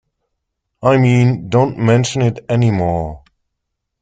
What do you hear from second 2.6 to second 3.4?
more.